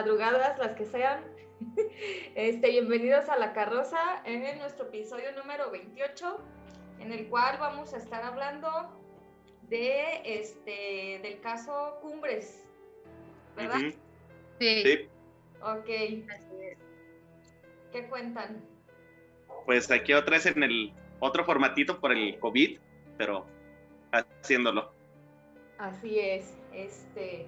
[0.00, 1.22] madrugadas, las que sean.
[2.34, 6.38] Este, bienvenidos a La Carroza en nuestro episodio número 28,
[7.00, 8.70] en el cual vamos a estar hablando
[9.68, 12.64] de este del caso Cumbres,
[13.54, 13.78] ¿verdad?
[14.58, 14.82] Sí.
[14.82, 15.08] Sí,
[15.60, 15.86] Ok.
[17.92, 18.64] ¿Qué cuentan?
[19.66, 22.78] pues aquí otra vez en el otro formatito por el COVID,
[23.18, 23.44] pero
[24.12, 24.94] haciéndolo.
[25.76, 26.56] Así es.
[26.72, 27.46] Este,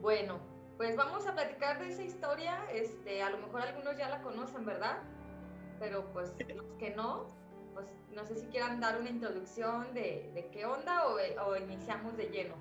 [0.00, 0.40] bueno,
[0.76, 2.58] pues vamos a platicar de esa historia.
[2.72, 4.98] Este, a lo mejor algunos ya la conocen, ¿verdad?
[5.78, 7.26] Pero pues los que no,
[7.74, 12.16] pues no sé si quieran dar una introducción de, de qué onda o, o iniciamos
[12.16, 12.54] de lleno.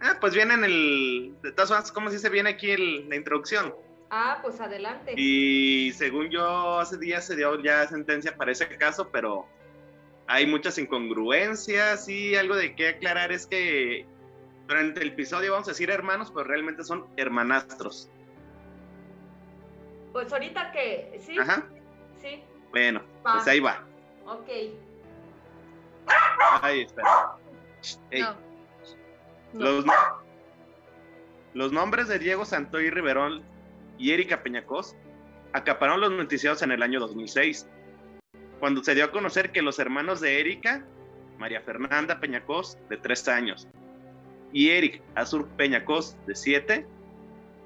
[0.00, 1.36] Ah, pues viene en el.
[1.42, 2.30] De todas formas, ¿cómo se dice?
[2.30, 3.74] Viene aquí el- la introducción.
[4.10, 5.12] Ah, pues adelante.
[5.16, 9.46] Y según yo, hace días se dio ya sentencia para ese caso, pero
[10.26, 14.06] hay muchas incongruencias y algo de qué aclarar es que
[14.70, 18.08] durante el episodio vamos a decir hermanos, pero realmente son hermanastros.
[20.12, 21.64] Pues ahorita que, sí, Ajá.
[22.22, 23.32] sí, Bueno, Va.
[23.34, 23.84] pues ahí va.
[24.26, 24.48] ok.
[26.62, 26.86] Ahí
[28.20, 28.34] No.
[29.52, 29.64] No.
[29.64, 29.92] Los, no-
[31.54, 33.42] los nombres de Diego Santoy Riverón
[33.98, 34.94] y Erika Peñacos
[35.52, 37.68] acapararon los noticiados en el año 2006,
[38.60, 40.84] cuando se dio a conocer que los hermanos de Erika,
[41.38, 43.66] María Fernanda Peñacos, de 3 años,
[44.52, 46.86] y Eric Azur Peñacos, de 7,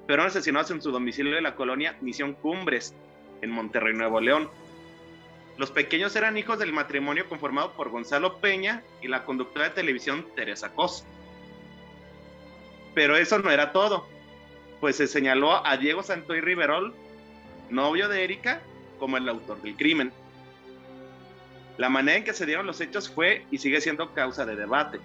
[0.05, 2.93] fueron asesinados en su domicilio de la colonia Misión Cumbres,
[3.41, 4.49] en Monterrey, Nuevo León.
[5.57, 10.25] Los pequeños eran hijos del matrimonio conformado por Gonzalo Peña y la conductora de televisión
[10.35, 11.05] Teresa Cos.
[12.93, 14.07] Pero eso no era todo,
[14.79, 16.93] pues se señaló a Diego Santoy Riverol,
[17.69, 18.61] novio de Erika,
[18.99, 20.11] como el autor del crimen.
[21.77, 24.99] La manera en que se dieron los hechos fue y sigue siendo causa de debate,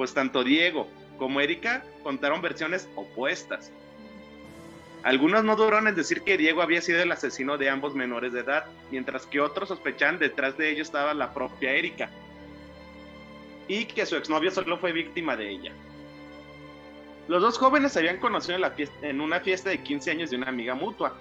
[0.00, 0.88] pues tanto Diego
[1.18, 3.70] como Erika contaron versiones opuestas.
[5.02, 8.40] Algunos no duraron en decir que Diego había sido el asesino de ambos menores de
[8.40, 12.08] edad, mientras que otros sospechaban detrás de ellos estaba la propia Erika,
[13.68, 15.72] y que su exnovio solo fue víctima de ella.
[17.28, 20.30] Los dos jóvenes se habían conocido en, la fiesta- en una fiesta de 15 años
[20.30, 21.14] de una amiga mutua.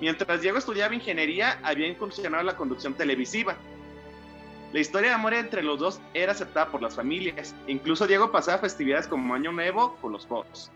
[0.00, 3.56] Mientras Diego estudiaba ingeniería, había incursionado en la conducción televisiva.
[4.74, 7.54] La historia de amor entre los dos era aceptada por las familias.
[7.68, 10.68] Incluso Diego pasaba festividades como Año Nuevo con los fotos.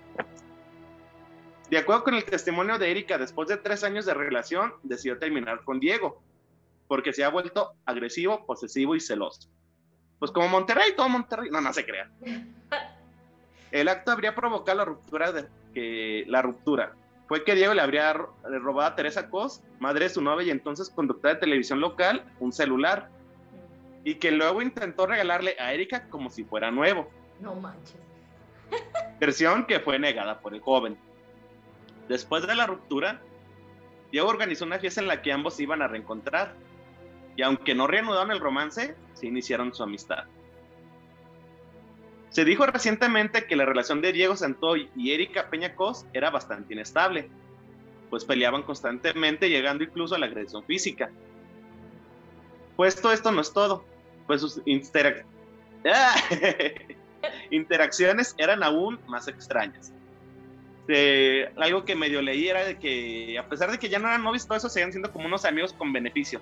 [1.68, 5.64] De acuerdo con el testimonio de Erika, después de tres años de relación, decidió terminar
[5.64, 6.22] con Diego,
[6.86, 9.50] porque se ha vuelto agresivo, posesivo y celoso.
[10.20, 12.08] Pues como Monterrey, todo Monterrey, no, no se crea.
[13.72, 16.94] El acto habría provocado la ruptura de que la ruptura
[17.26, 20.88] fue que Diego le habría robado a Teresa Cos, madre de su novia y entonces
[20.88, 23.10] conductora de televisión local, un celular
[24.08, 27.10] y que luego intentó regalarle a Erika como si fuera nuevo,
[27.40, 27.98] No manches.
[29.20, 30.96] versión que fue negada por el joven.
[32.08, 33.20] Después de la ruptura,
[34.10, 36.54] Diego organizó una fiesta en la que ambos se iban a reencontrar
[37.36, 40.24] y aunque no reanudaron el romance, se iniciaron su amistad.
[42.30, 46.72] Se dijo recientemente que la relación de Diego Santoy y Erika Peña Cos era bastante
[46.72, 47.28] inestable,
[48.08, 51.10] pues peleaban constantemente, llegando incluso a la agresión física.
[52.74, 53.84] Pues todo esto no es todo,
[54.28, 55.24] pues sus interac-
[55.84, 56.14] ¡Ah!
[57.50, 59.92] interacciones eran aún más extrañas.
[60.86, 64.22] Eh, algo que medio leí era de que, a pesar de que ya no eran
[64.22, 66.40] novios, todo eso seguían siendo como unos amigos con beneficio.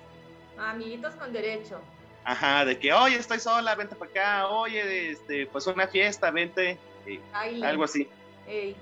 [0.57, 1.81] Amiguitos con derecho.
[2.23, 6.77] Ajá, de que, oye, estoy sola, vente para acá, oye, este, pues una fiesta, vente,
[7.05, 8.07] eh, Ay, algo así.
[8.47, 8.75] ey.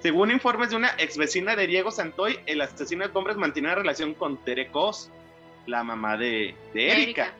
[0.00, 3.80] Según informes de una ex vecina de Diego Santoy, el asesino de hombres mantenía una
[3.80, 5.10] relación con Tere Cos,
[5.66, 7.32] la mamá de, de Erika.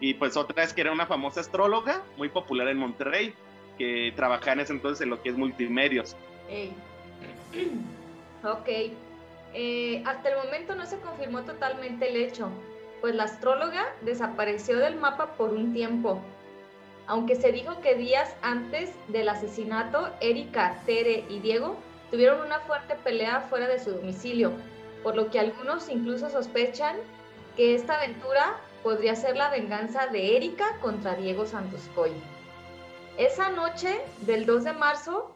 [0.00, 3.34] Y pues otra es que era una famosa astróloga, muy popular en Monterrey,
[3.76, 6.16] que trabajaba en ese entonces en lo que es multimedios.
[6.48, 6.72] Ey.
[8.44, 8.68] Ok.
[9.54, 12.48] Eh, hasta el momento no se confirmó totalmente el hecho,
[13.00, 16.20] pues la astróloga desapareció del mapa por un tiempo.
[17.08, 21.76] Aunque se dijo que días antes del asesinato, Erika, Tere y Diego
[22.10, 24.52] tuvieron una fuerte pelea fuera de su domicilio,
[25.02, 26.96] por lo que algunos incluso sospechan
[27.56, 32.12] que esta aventura podría ser la venganza de Erika contra Diego Santoscoy.
[33.16, 35.34] Esa noche del 2 de marzo,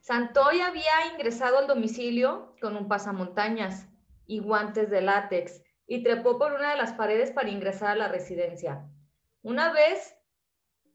[0.00, 3.88] Santoy había ingresado al domicilio con un pasamontañas
[4.26, 8.08] y guantes de látex y trepó por una de las paredes para ingresar a la
[8.08, 8.88] residencia.
[9.42, 10.16] Una vez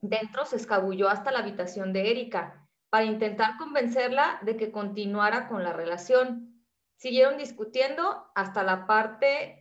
[0.01, 5.63] dentro se escabulló hasta la habitación de Erika para intentar convencerla de que continuara con
[5.63, 6.65] la relación.
[6.97, 9.61] Siguieron discutiendo hasta la parte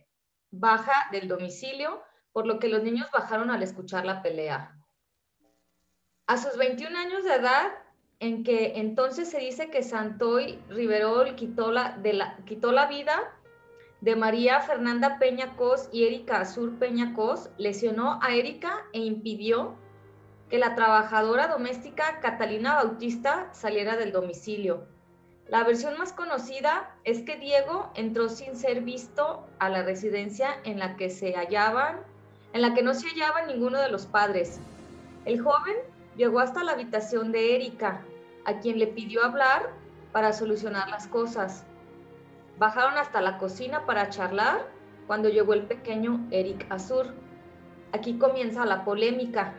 [0.51, 4.77] baja del domicilio, por lo que los niños bajaron al escuchar la pelea.
[6.27, 7.71] A sus 21 años de edad,
[8.19, 13.33] en que entonces se dice que Santoy Riverol quitó la, de la, quitó la vida
[14.01, 19.75] de María Fernanda Peña Cos y Erika Azur Peña Cos, lesionó a Erika e impidió
[20.49, 24.87] que la trabajadora doméstica Catalina Bautista saliera del domicilio.
[25.51, 30.79] La versión más conocida es que Diego entró sin ser visto a la residencia en
[30.79, 31.99] la que se hallaban,
[32.53, 34.61] en la que no se hallaba ninguno de los padres.
[35.25, 35.75] El joven
[36.15, 37.99] llegó hasta la habitación de Erika,
[38.45, 39.73] a quien le pidió hablar
[40.13, 41.65] para solucionar las cosas.
[42.57, 44.65] Bajaron hasta la cocina para charlar
[45.05, 47.07] cuando llegó el pequeño Eric Azur.
[47.91, 49.53] Aquí comienza la polémica,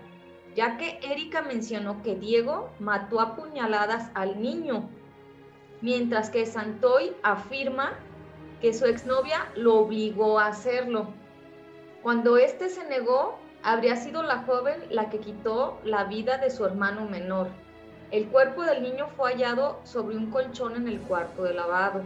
[0.57, 4.89] ya que Erika mencionó que Diego mató a puñaladas al niño,
[5.83, 7.93] mientras que Santoy afirma
[8.61, 11.09] que su exnovia lo obligó a hacerlo.
[12.03, 16.65] Cuando éste se negó, habría sido la joven la que quitó la vida de su
[16.65, 17.49] hermano menor.
[18.13, 22.03] El cuerpo del niño fue hallado sobre un colchón en el cuarto de lavado.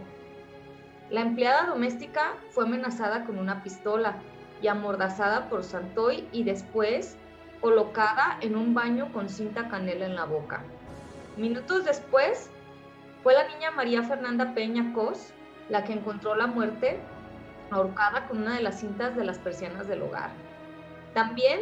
[1.11, 4.17] La empleada doméstica fue amenazada con una pistola
[4.63, 7.17] y amordazada por Santoy y después
[7.61, 10.63] colocada en un baño con cinta canela en la boca.
[11.37, 12.51] Minutos después,
[13.27, 15.33] fue la niña María Fernanda Peña Cos
[15.69, 16.97] la que encontró la muerte
[17.73, 20.31] ahorcada con una de las cintas de las persianas del hogar.
[21.13, 21.59] También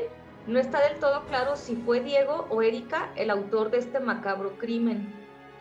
[0.47, 4.59] no está del todo claro si fue Diego o Erika el autor de este macabro
[4.59, 5.11] crimen.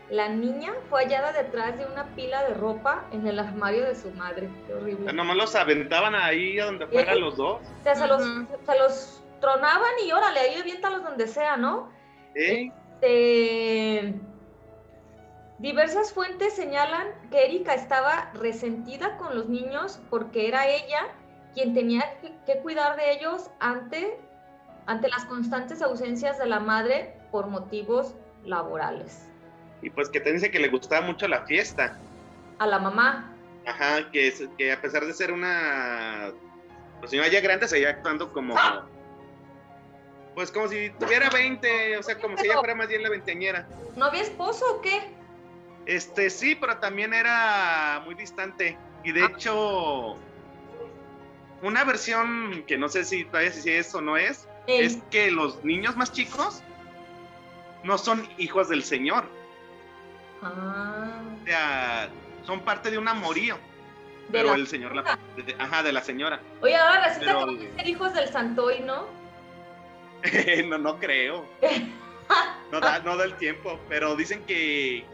[0.09, 4.11] La niña fue hallada detrás de una pila de ropa en el armario de su
[4.11, 4.49] madre.
[4.67, 5.13] Qué horrible.
[5.13, 7.61] Nomás los aventaban ahí a donde fueran los dos.
[7.61, 11.93] O sea, se, los, se los tronaban y órale, ahí aviéntalos donde sea, ¿no?
[12.35, 12.73] ¿Eh?
[13.03, 14.13] Este,
[15.63, 21.07] diversas fuentes señalan que Erika estaba resentida con los niños porque era ella
[21.53, 22.03] quien tenía
[22.45, 24.19] que, cuidar de ellos ante,
[24.87, 28.13] ante las constantes ausencias de la madre por motivos
[28.43, 29.29] laborales.
[29.81, 31.97] Y pues que te dice que le gustaba mucho la fiesta.
[32.59, 33.33] A la mamá.
[33.65, 36.33] Ajá, que, que a pesar de ser una
[36.99, 38.55] pues, señora ya grande, seguía actuando como.
[40.35, 43.65] Pues como si tuviera 20, o sea, como si ella fuera más bien la veinteañera.
[43.95, 45.22] ¿No había esposo o qué?
[45.85, 48.77] Este sí, pero también era muy distante.
[49.03, 49.31] Y de Ah.
[49.35, 50.15] hecho,
[51.61, 55.63] una versión que no sé si todavía si es o no es, es que los
[55.63, 56.61] niños más chicos
[57.83, 59.25] no son hijos del señor.
[60.41, 62.09] ah, O sea,
[62.45, 63.55] son parte de un amorío.
[63.55, 65.19] de Pero la- el señor, la,
[65.59, 66.39] ajá, de la señora.
[66.61, 69.05] Oye, ahora resulta pero- que van a ser hijos del Santoy, ¿no?
[70.69, 71.45] no, no creo.
[72.71, 75.05] No da, no da el tiempo, pero dicen que,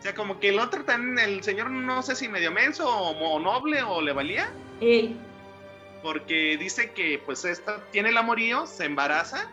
[0.00, 3.38] o sea, como que el otro también, el señor no sé si medio menso o,
[3.38, 5.14] noble o le valía, Ey,
[6.02, 9.50] porque dice que pues esta tiene el amorío, se embaraza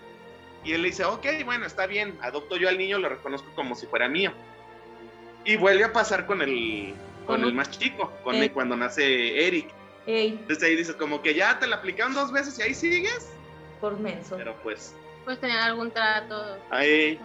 [0.63, 3.75] y él le dice, ok, bueno, está bien, adopto yo al niño, lo reconozco como
[3.75, 4.31] si fuera mío.
[5.43, 6.93] Y vuelve a pasar con el,
[7.25, 9.69] con el más chico, con el- cuando nace Eric.
[10.05, 13.29] ey, Entonces ahí dices como que ya te la aplicaron dos veces y ahí sigues,
[13.81, 14.35] por menso.
[14.37, 14.93] pero pues,
[15.25, 16.57] Pues tenían algún trato.
[16.69, 17.19] ahí.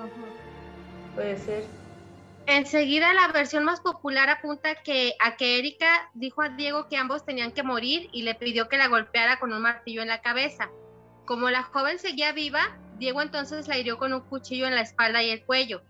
[1.15, 1.65] Puede ser.
[2.47, 7.25] Enseguida la versión más popular apunta que a que Erika dijo a Diego que ambos
[7.25, 10.69] tenían que morir y le pidió que la golpeara con un martillo en la cabeza.
[11.25, 15.23] Como la joven seguía viva, Diego entonces la hirió con un cuchillo en la espalda
[15.23, 15.83] y el cuello.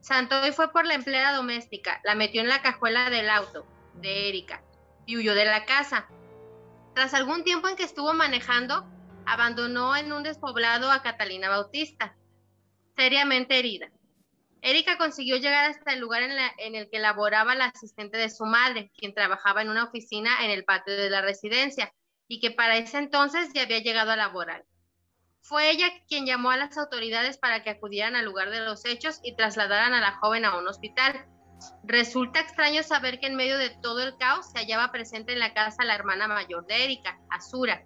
[0.00, 4.62] Santoy fue por la empleada doméstica, la metió en la cajuela del auto de Erika
[5.06, 6.08] y huyó de la casa.
[6.94, 8.84] Tras algún tiempo en que estuvo manejando,
[9.26, 12.16] abandonó en un despoblado a Catalina Bautista,
[12.96, 13.90] seriamente herida.
[14.62, 18.44] Erika consiguió llegar hasta el lugar en, en el que laboraba la asistente de su
[18.44, 21.92] madre, quien trabajaba en una oficina en el patio de la residencia
[22.28, 24.64] y que para ese entonces ya había llegado a laborar.
[25.42, 29.20] Fue ella quien llamó a las autoridades para que acudieran al lugar de los hechos
[29.24, 31.26] y trasladaran a la joven a un hospital.
[31.82, 35.54] Resulta extraño saber que en medio de todo el caos se hallaba presente en la
[35.54, 37.82] casa la hermana mayor de Erika, Azura,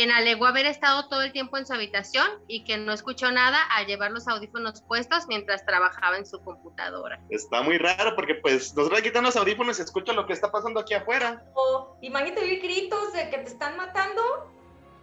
[0.00, 3.62] quien alegó haber estado todo el tiempo en su habitación y que no escuchó nada
[3.64, 7.20] al llevar los audífonos puestos mientras trabajaba en su computadora.
[7.28, 10.80] está muy raro porque pues nosotros quitan los audífonos y escucho lo que está pasando
[10.80, 11.44] aquí afuera.
[11.52, 14.22] O imagínate oír gritos de que te están matando.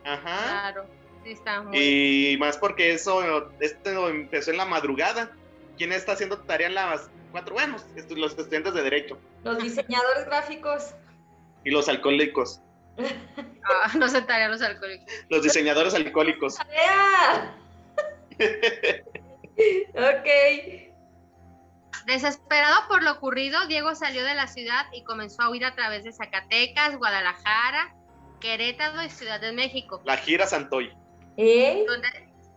[0.04, 0.44] Ajá.
[0.72, 0.88] Claro,
[1.24, 1.78] sí está muy...
[1.78, 5.32] Y más porque eso esto empezó en la madrugada.
[5.78, 7.54] ¿Quién está haciendo tarea en las cuatro?
[7.54, 7.76] Bueno,
[8.16, 10.96] los estudiantes de derecho Los diseñadores gráficos.
[11.64, 12.62] y los alcohólicos,
[12.98, 15.14] Ah, no sentaría a los alcohólicos.
[15.30, 16.56] los diseñadores alcohólicos.
[16.58, 17.56] ¡Tarea!
[19.96, 20.28] ok.
[22.06, 26.04] Desesperado por lo ocurrido, Diego salió de la ciudad y comenzó a huir a través
[26.06, 27.94] de Zacatecas, Guadalajara,
[28.40, 30.94] Querétaro y Ciudad de México, La gira Santoy.
[31.36, 31.84] ¿Eh?
[31.88, 32.08] donde,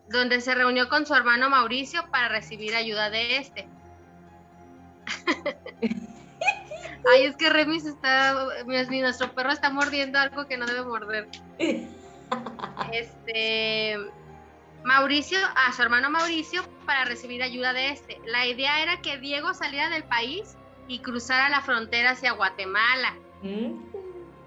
[0.09, 3.69] donde se reunió con su hermano Mauricio para recibir ayuda de este.
[7.13, 11.29] Ay, es que Remis está, mi, nuestro perro está mordiendo algo que no debe morder.
[12.93, 13.97] Este,
[14.85, 18.21] Mauricio, a su hermano Mauricio, para recibir ayuda de este.
[18.27, 20.57] La idea era que Diego saliera del país
[20.89, 23.15] y cruzara la frontera hacia Guatemala.
[23.43, 23.75] Mm.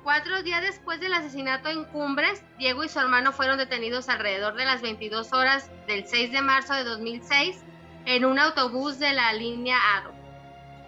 [0.03, 4.65] Cuatro días después del asesinato en Cumbres, Diego y su hermano fueron detenidos alrededor de
[4.65, 7.63] las 22 horas del 6 de marzo de 2006
[8.05, 10.12] en un autobús de la línea ADO.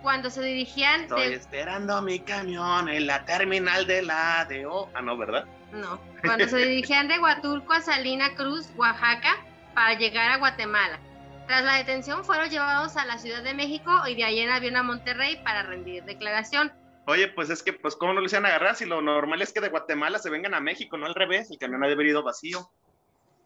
[0.06, 1.02] Cuando se dirigían...
[1.02, 4.88] Estoy esperando mi camión en la terminal de la ADO.
[4.94, 5.46] Ah, no, ¿verdad?
[5.72, 6.00] No.
[6.22, 9.44] Cuando se dirigían de Huatulco a Salina Cruz, Oaxaca,
[9.74, 11.00] para llegar a Guatemala.
[11.48, 14.76] Tras la detención fueron llevados a la Ciudad de México y de ahí en avión
[14.76, 16.72] a Monterrey para rendir declaración.
[17.08, 18.76] Oye, pues es que, pues, ¿cómo no lo hicieron agarrar?
[18.76, 21.58] Si lo normal es que de Guatemala se vengan a México, no al revés, el
[21.58, 22.70] camión ha de haber ido vacío.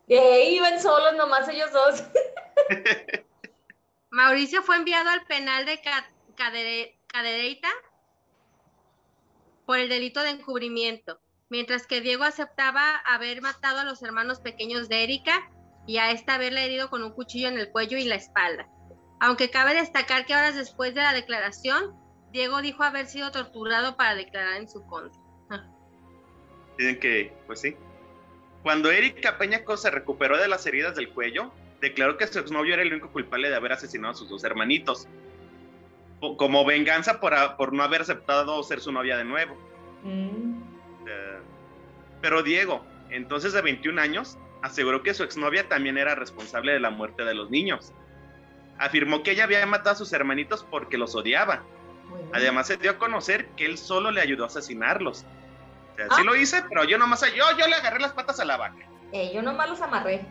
[0.09, 2.03] Eh, iban solos nomás ellos dos.
[4.11, 5.79] Mauricio fue enviado al penal de
[6.39, 7.69] Cadereyta
[9.65, 11.19] por el delito de encubrimiento,
[11.49, 15.51] mientras que Diego aceptaba haber matado a los hermanos pequeños de Erika
[15.85, 18.67] y a esta haberle herido con un cuchillo en el cuello y la espalda.
[19.19, 21.93] Aunque cabe destacar que horas después de la declaración,
[22.31, 25.19] Diego dijo haber sido torturado para declarar en su contra.
[26.77, 27.75] Dicen que, pues sí.
[28.63, 32.83] Cuando Erika Peñaco se recuperó de las heridas del cuello, declaró que su exnovio era
[32.83, 35.07] el único culpable de haber asesinado a sus dos hermanitos,
[36.19, 39.55] como venganza por, por no haber aceptado ser su novia de nuevo.
[40.03, 40.61] Mm.
[41.07, 41.39] Eh,
[42.21, 46.89] pero Diego, entonces de 21 años, aseguró que su exnovia también era responsable de la
[46.89, 47.93] muerte de los niños.
[48.77, 51.63] Afirmó que ella había matado a sus hermanitos porque los odiaba
[52.33, 55.25] Además se dio a conocer que él solo le ayudó a asesinarlos.
[55.93, 56.23] O sea, sí ah.
[56.23, 58.87] lo hice, pero yo nomás, yo, yo le agarré las patas a la vaca.
[59.11, 60.25] Eh, yo nomás los amarré.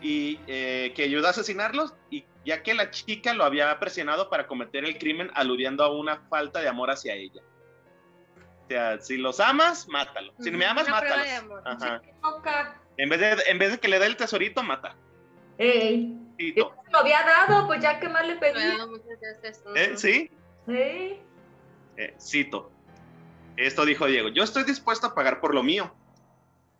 [0.00, 4.46] Y eh, que ayudó a asesinarlos, y ya que la chica lo había presionado para
[4.46, 7.42] cometer el crimen, aludiendo a una falta de amor hacia ella.
[8.64, 10.32] O sea, si los amas, mátalo.
[10.40, 11.22] Si me amas, mátalo.
[12.96, 14.96] En vez, de, en vez de que le dé el tesorito, mata.
[15.58, 16.16] Ey.
[16.56, 18.78] Lo había dado, pues ya que más le pedí.
[19.76, 19.92] ¿Eh?
[19.96, 20.30] ¿Sí?
[20.66, 21.20] Sí.
[21.98, 22.72] Eh, cito.
[23.58, 24.30] Esto dijo Diego.
[24.30, 25.94] Yo estoy dispuesto a pagar por lo mío,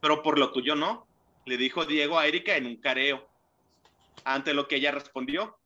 [0.00, 1.06] pero por lo tuyo no.
[1.44, 3.28] Le dijo Diego a Erika en un careo.
[4.24, 5.57] Ante lo que ella respondió.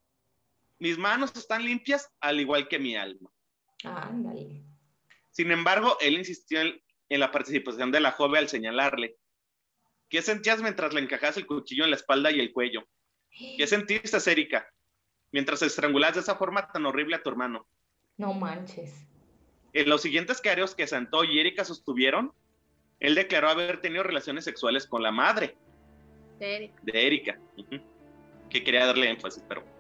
[0.82, 3.30] Mis manos están limpias al igual que mi alma.
[3.84, 4.64] Ándale.
[5.30, 9.14] Sin embargo, él insistió en, en la participación de la joven al señalarle.
[10.08, 12.84] ¿Qué sentías mientras le encajabas el cuchillo en la espalda y el cuello?
[13.30, 14.66] ¿Qué sentiste, Erika?
[15.30, 17.64] Mientras estrangulas de esa forma tan horrible a tu hermano.
[18.16, 19.06] No manches.
[19.74, 22.32] En los siguientes careos que Santo y Erika sostuvieron,
[22.98, 25.56] él declaró haber tenido relaciones sexuales con la madre
[26.40, 27.38] de Erika.
[28.50, 29.71] Que quería darle énfasis, pero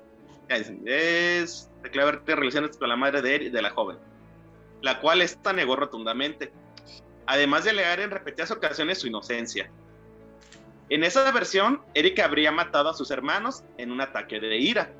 [0.56, 3.98] es tenido relaciones con la madre de, de la joven,
[4.80, 6.52] la cual esta negó rotundamente,
[7.26, 9.70] además de alegar en repetidas ocasiones su inocencia.
[10.88, 14.92] En esa versión, Erika habría matado a sus hermanos en un ataque de ira.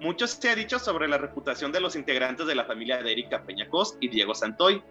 [0.00, 3.42] Mucho se ha dicho sobre la reputación de los integrantes de la familia de Erika
[3.42, 4.82] Peñacos y Diego Santoy,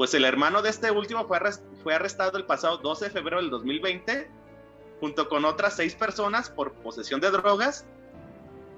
[0.00, 4.30] pues el hermano de este último fue, arrestado el pasado 12 de febrero del 2020,
[4.98, 7.86] junto con otras seis personas por posesión de drogas,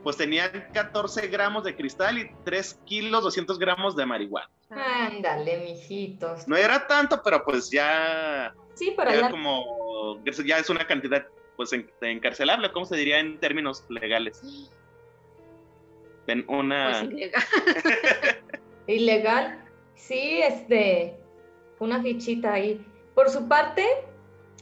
[0.02, 4.50] pues tenían 14 gramos de cristal y 3 kilos 200 gramos de marihuana.
[4.71, 6.49] Ándale, mijitos.
[6.49, 11.71] No era tanto, pero pues ya Sí, pero ya como ya es una cantidad pues
[12.00, 14.71] encarcelable, ¿cómo se diría en términos legales?
[16.26, 17.42] En una pues ilegal.
[18.87, 19.64] ilegal.
[19.94, 21.16] Sí, este
[21.78, 22.85] una fichita ahí.
[23.14, 23.85] Por su parte,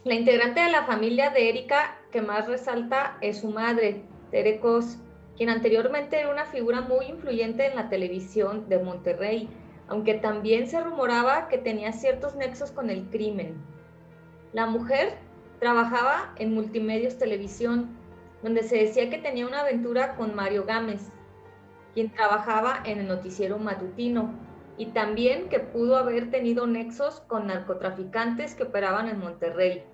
[0.05, 4.99] la integrante de la familia de Erika que más resalta es su madre, Tere Cos,
[5.41, 9.49] quien anteriormente era una figura muy influyente en la televisión de Monterrey,
[9.89, 13.55] aunque también se rumoraba que tenía ciertos nexos con el crimen.
[14.53, 15.17] La mujer
[15.59, 17.89] trabajaba en Multimedios Televisión,
[18.43, 21.11] donde se decía que tenía una aventura con Mario Gámez,
[21.95, 24.35] quien trabajaba en el noticiero matutino,
[24.77, 29.85] y también que pudo haber tenido nexos con narcotraficantes que operaban en Monterrey.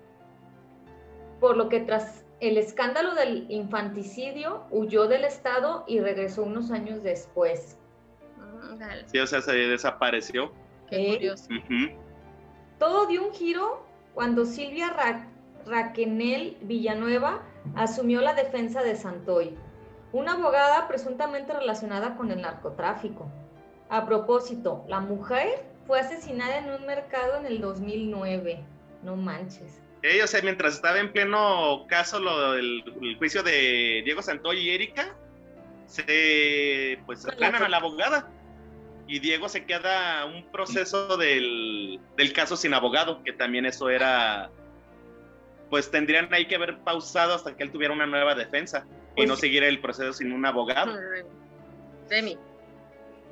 [1.39, 7.01] Por lo que tras el escándalo del infanticidio huyó del estado y regresó unos años
[7.03, 7.77] después.
[9.07, 10.51] Sí, o sea, se desapareció.
[10.89, 11.47] Qué curioso.
[12.79, 14.95] Todo dio un giro cuando Silvia
[15.65, 17.41] Raquenel Villanueva
[17.75, 19.55] asumió la defensa de Santoy,
[20.13, 23.27] una abogada presuntamente relacionada con el narcotráfico.
[23.89, 28.63] A propósito, la mujer fue asesinada en un mercado en el 2009.
[29.03, 29.81] No manches.
[30.07, 32.83] Ella, o sea, mientras estaba en pleno caso lo del
[33.17, 35.15] juicio de Diego Santoy y Erika,
[35.85, 38.29] se pues frenan a la abogada
[39.07, 44.49] y Diego se queda un proceso del, del, caso sin abogado, que también eso era,
[45.69, 48.85] pues tendrían ahí que haber pausado hasta que él tuviera una nueva defensa
[49.15, 50.93] y no pues seguir el proceso sin un abogado.
[52.09, 52.37] Demi.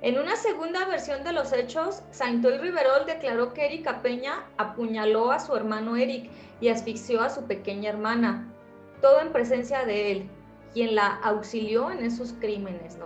[0.05, 5.39] En una segunda versión de los hechos, Saintoy Riverol declaró que Erika Peña apuñaló a
[5.39, 6.29] su hermano Eric
[6.62, 8.53] y asfixió a su pequeña hermana,
[9.01, 10.29] todo en presencia de él,
[10.75, 13.00] quien la auxilió en esos crímenes.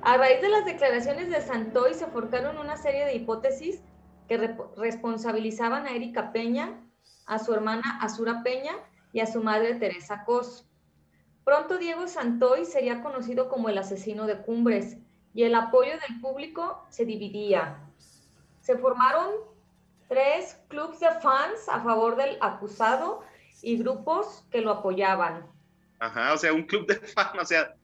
[0.00, 3.82] A raíz de las declaraciones de Santoy se forjaron una serie de hipótesis
[4.26, 6.80] que responsabilizaban a Erika Peña,
[7.26, 8.72] a su hermana Azura Peña
[9.12, 10.66] y a su madre Teresa Cos.
[11.44, 15.03] Pronto Diego Santoy sería conocido como el asesino de Cumbres
[15.34, 17.76] y el apoyo del público se dividía.
[18.60, 19.32] Se formaron
[20.08, 23.22] tres clubes de fans a favor del acusado
[23.60, 25.46] y grupos que lo apoyaban.
[25.98, 27.74] Ajá, o sea, un club de fans, o sea,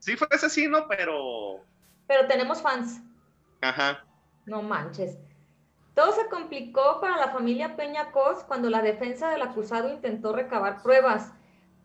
[0.00, 1.60] sí fue asesino, pero...
[2.06, 3.00] Pero tenemos fans.
[3.62, 4.04] Ajá.
[4.44, 5.16] No manches.
[5.94, 10.82] Todo se complicó para la familia Peña Cos cuando la defensa del acusado intentó recabar
[10.82, 11.32] pruebas.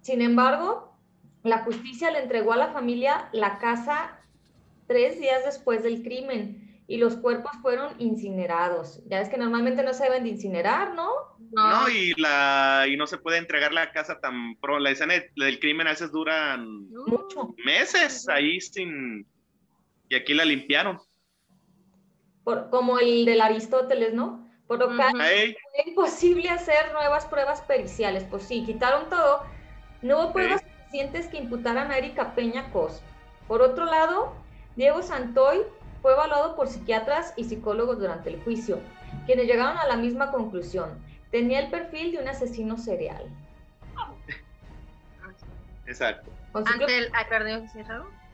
[0.01, 0.97] Sin embargo,
[1.43, 4.18] la justicia le entregó a la familia la casa
[4.89, 8.99] tres días después del crimen y los cuerpos fueron incinerados.
[9.05, 11.11] Ya es que normalmente no se deben de incinerar, ¿no?
[11.51, 14.79] No, y, la, y no se puede entregar la casa tan pronto.
[14.79, 17.53] La escena del crimen a veces duran Mucho.
[17.63, 19.27] meses ahí sin...
[20.09, 20.99] Y aquí la limpiaron.
[22.43, 24.49] Por, como el del Aristóteles, ¿no?
[24.65, 28.23] Por lo que es imposible hacer nuevas pruebas periciales.
[28.23, 29.43] Pues sí, quitaron todo.
[30.01, 33.03] No hubo pruebas suficientes que imputaran a Erika Peña Cos.
[33.47, 34.33] Por otro lado,
[34.75, 35.61] Diego Santoy
[36.01, 38.79] fue evaluado por psiquiatras y psicólogos durante el juicio,
[39.25, 40.97] quienes llegaron a la misma conclusión.
[41.31, 43.25] Tenía el perfil de un asesino serial.
[45.85, 46.31] Exacto.
[46.53, 47.11] Ante el,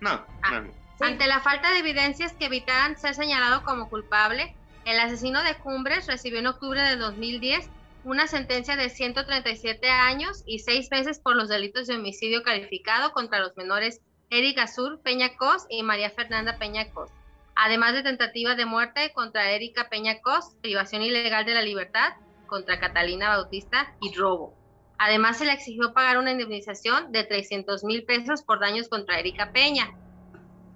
[0.02, 0.64] No, ah,
[1.02, 6.08] Ante la falta de evidencias que evitaran ser señalado como culpable, el asesino de Cumbres
[6.08, 7.70] recibió en octubre de 2010
[8.04, 13.40] una sentencia de 137 años y seis meses por los delitos de homicidio calificado contra
[13.40, 17.12] los menores Eric Azur Peña Cos y María Fernanda Peña Cos,
[17.56, 22.14] además de tentativa de muerte contra Erika Peña Cos, privación ilegal de la libertad
[22.48, 24.54] contra Catalina Bautista y robo.
[24.98, 29.52] Además, se le exigió pagar una indemnización de 300 mil pesos por daños contra Erika
[29.52, 29.92] Peña.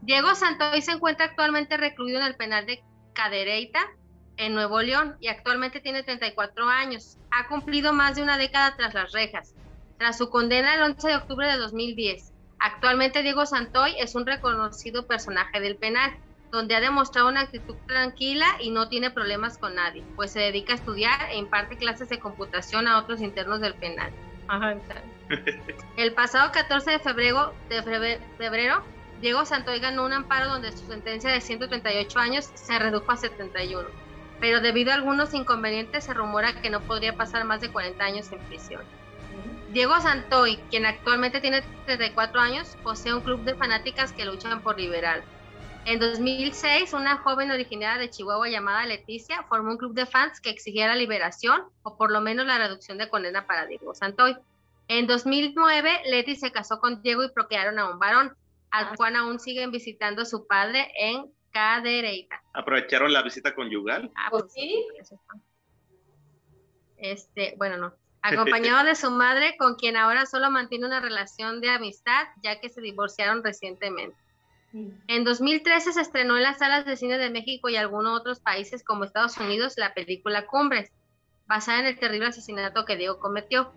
[0.01, 2.83] Diego Santoy se encuentra actualmente recluido en el penal de
[3.13, 3.79] Cadereyta,
[4.37, 7.17] en Nuevo León, y actualmente tiene 34 años.
[7.31, 9.53] Ha cumplido más de una década tras las rejas.
[9.97, 15.07] Tras su condena el 11 de octubre de 2010, Actualmente Diego Santoy es un reconocido
[15.07, 16.11] personaje del penal,
[16.51, 20.73] donde ha demostrado una actitud tranquila y no tiene problemas con nadie, pues se dedica
[20.73, 24.11] a estudiar e imparte clases de computación a otros internos del penal.
[25.97, 28.83] El pasado 14 de febrero, de febrero,
[29.21, 33.87] Diego Santoy ganó un amparo donde su sentencia de 138 años se redujo a 71,
[34.39, 38.31] pero debido a algunos inconvenientes se rumora que no podría pasar más de 40 años
[38.31, 38.81] en prisión.
[39.71, 44.79] Diego Santoy, quien actualmente tiene 34 años, posee un club de fanáticas que luchan por
[44.79, 45.23] liberal.
[45.85, 50.49] En 2006, una joven originaria de Chihuahua llamada Leticia formó un club de fans que
[50.49, 54.35] exigía la liberación o por lo menos la reducción de condena para Diego Santoy.
[54.87, 58.35] En 2009, Leti se casó con Diego y procrearon a un varón,
[58.71, 58.93] al ah.
[58.97, 62.41] cual aún siguen visitando a su padre en Cadereyta.
[62.53, 64.11] ¿Aprovecharon la visita conyugal?
[64.15, 64.87] Ah, pues, sí.
[66.97, 67.93] Este, bueno, no
[68.61, 72.69] acompañado de su madre, con quien ahora solo mantiene una relación de amistad, ya que
[72.69, 74.17] se divorciaron recientemente.
[75.07, 78.83] En 2013 se estrenó en las salas de cine de México y algunos otros países
[78.83, 80.91] como Estados Unidos la película Cumbres,
[81.47, 83.73] basada en el terrible asesinato que Diego cometió.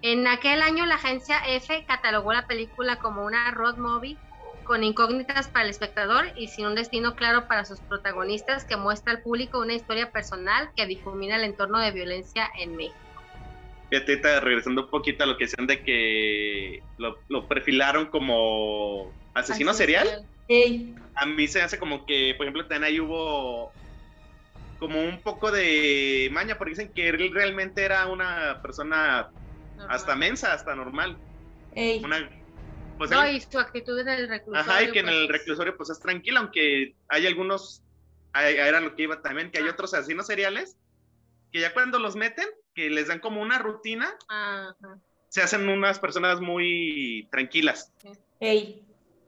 [0.00, 4.16] En aquel año la agencia F catalogó la película como una road movie
[4.62, 9.14] con incógnitas para el espectador y sin un destino claro para sus protagonistas que muestra
[9.14, 13.07] al público una historia personal que difumina el entorno de violencia en México.
[13.90, 20.26] Fíjate, regresando un poquito a lo que decían de que lo, perfilaron como asesino serial.
[21.14, 23.72] A mí se hace como que, por ejemplo, también ahí hubo
[24.78, 29.30] como un poco de maña, porque dicen que él realmente era una persona
[29.88, 31.16] hasta mensa, hasta normal.
[32.98, 34.60] Pues no, y su actitud en el reclusorio.
[34.60, 37.82] Ajá, y que en el pues, reclusorio pues es tranquila, aunque hay algunos,
[38.34, 40.76] era lo que iba también, que hay otros asesinos seriales,
[41.52, 42.48] que ya cuando los meten,
[42.78, 44.14] que les dan como una rutina,
[45.28, 47.92] se hacen unas personas muy tranquilas.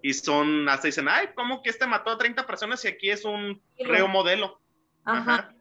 [0.02, 3.24] Y son, hasta dicen, ay, ¿cómo que este mató a 30 personas y aquí es
[3.24, 4.60] un reo modelo?
[5.04, 5.52] Ajá.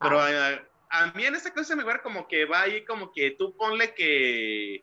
[0.00, 3.30] Pero a, mí en este caso se me ve como que va ahí como que
[3.38, 4.82] tú ponle que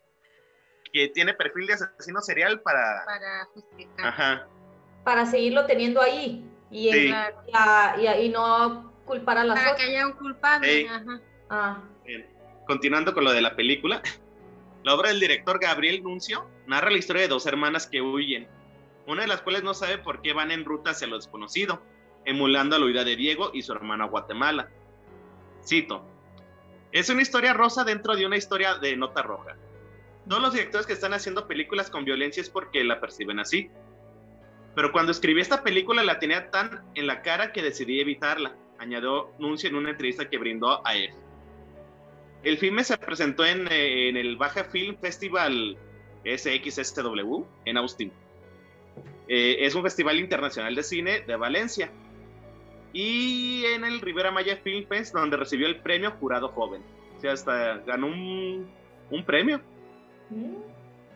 [0.94, 3.04] que tiene perfil de asesino serial para...
[3.06, 4.08] Para justificar.
[4.08, 4.48] Ajá.
[5.04, 6.98] Para seguirlo teniendo ahí y, Sí.
[7.00, 9.90] en- y a- y a- y no culpar a las Para que otras.
[9.90, 10.72] haya un culpable.
[10.72, 10.86] Ey.
[10.86, 11.22] Ajá.
[11.50, 12.37] Ah, Bien.
[12.68, 14.02] Continuando con lo de la película,
[14.84, 18.50] la obra del director Gabriel Nuncio narra la historia de dos hermanas que huyen,
[19.06, 21.82] una de las cuales no sabe por qué van en ruta hacia lo desconocido,
[22.26, 24.70] emulando la huida de Diego y su hermano a Guatemala.
[25.66, 26.06] Cito,
[26.92, 29.56] es una historia rosa dentro de una historia de nota roja.
[30.28, 33.72] Todos los directores que están haciendo películas con violencia es porque la perciben así.
[34.76, 39.32] Pero cuando escribí esta película la tenía tan en la cara que decidí evitarla, añadió
[39.40, 41.27] Nuncio en una entrevista que brindó a EF.
[42.44, 45.78] El filme se presentó en, eh, en el Baja Film Festival
[46.24, 48.12] SXSW en Austin.
[49.28, 51.92] Eh, es un festival internacional de cine de Valencia.
[52.94, 56.82] Y en el Rivera Maya Film Fest, donde recibió el premio Jurado Joven.
[57.18, 58.70] O sea, hasta ganó un,
[59.10, 59.62] un premio.
[60.30, 60.56] mm,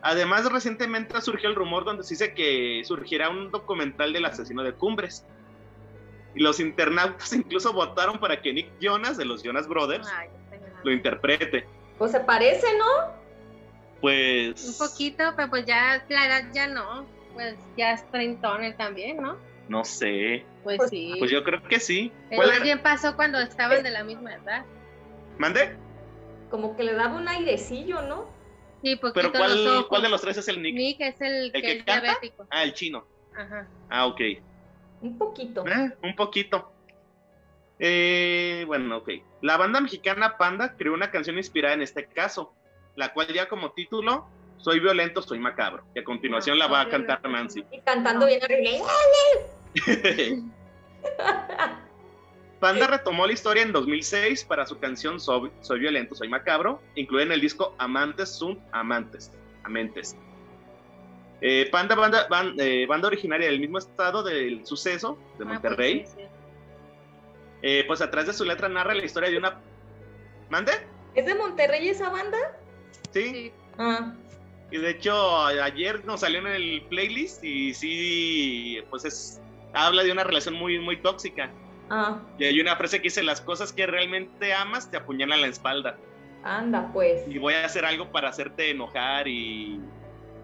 [0.04, 4.74] Además, recientemente surgió el rumor donde se dice que surgirá un documental del asesino de
[4.74, 5.26] Cumbres.
[6.36, 10.30] Y los internautas incluso votaron para que Nick Jonas, de los Jonas Brothers, Ay.
[10.84, 11.66] Lo interprete.
[11.98, 13.12] pues se parece, ¿no?
[14.02, 14.80] Pues.
[14.80, 17.06] Un poquito, pero pues ya la edad ya no.
[17.34, 19.38] Pues ya es treintón él también, ¿no?
[19.70, 20.44] No sé.
[20.64, 21.16] Pues, Pues- sí.
[21.20, 22.12] Pues yo creo que sí.
[22.30, 24.66] Pero bien pasó cuando estaban de la misma edad.
[25.38, 25.76] ¿Mande?
[26.50, 28.28] Como que le daba un airecillo, ¿no?
[28.84, 29.86] Sí, Pero ¿cuál, ojos.
[29.88, 30.76] ¿cuál de los tres es el Nick?
[30.76, 32.02] Nick es el, que que es canta?
[32.02, 32.48] diabético.
[32.50, 33.06] Ah, el chino.
[33.38, 33.68] Ajá.
[33.90, 34.20] Ah, ok.
[35.02, 35.66] Un poquito.
[35.68, 36.72] Eh, un poquito.
[37.84, 39.10] Eh, bueno, ok.
[39.42, 42.54] La banda mexicana Panda creó una canción inspirada en este caso,
[42.96, 45.84] la cual ya como título, Soy violento, soy macabro.
[45.96, 47.66] Y a continuación la va a cantar Nancy.
[47.72, 48.80] Y cantando bien horrible.
[52.60, 57.24] Panda retomó la historia en 2006 para su canción Soy, Soy violento, soy macabro, incluida
[57.24, 59.32] en el disco Amantes sunt Amantes.
[59.64, 60.16] Amentes.
[61.42, 65.48] Eh, Panda, banda, ban- eh, banda originaria del mismo estado del suceso, de Ah, pues
[65.48, 66.24] Monterrey, sí, sí.
[67.62, 69.60] Eh, pues atrás de su letra narra la historia de una...
[70.50, 70.72] ¿Mande?
[71.16, 72.38] ¿Es de Monterrey esa banda?
[73.12, 73.30] Sí.
[73.32, 73.52] Sí.
[73.78, 74.14] Ah,
[74.72, 79.42] Y de hecho, ayer nos salió en el playlist y sí, pues es...
[79.74, 81.50] Habla de una relación muy, muy tóxica.
[81.90, 85.48] ah, Y hay una frase que dice, las cosas que realmente amas te apuñalan la
[85.48, 85.98] espalda.
[86.44, 87.22] anda pues.
[87.28, 89.80] y voy a hacer algo para hacerte enojar y,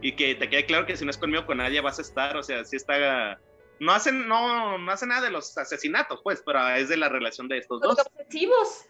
[0.02, 2.38] y que te quede claro que si no es conmigo con nadie vas a estar,
[2.38, 3.40] o sea, si está
[3.80, 7.48] no hacen no no hace nada de los asesinatos, pues, pero es de la relación
[7.48, 8.86] de estos Los dos, obsesivos.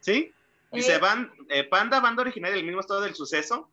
[0.00, 0.32] ¿sí?
[0.72, 3.70] Dice Eh, van eh, Panda, banda originaria del mismo estado del suceso,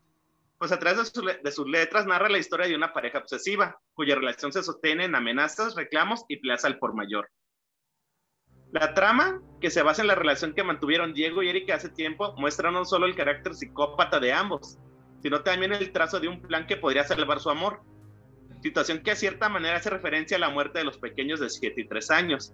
[0.57, 3.79] pues a través de, su de sus letras narra la historia de una pareja obsesiva,
[3.93, 7.29] cuya relación se sostiene en amenazas, reclamos y plaza al por mayor.
[8.71, 12.33] La trama, que se basa en la relación que mantuvieron Diego y Erika hace tiempo,
[12.37, 14.77] muestra no solo el carácter psicópata de ambos,
[15.21, 17.81] sino también el trazo de un plan que podría salvar su amor.
[18.67, 21.79] Situación que a cierta manera hace referencia a la muerte de los pequeños de 7
[21.79, 22.53] y 3 años.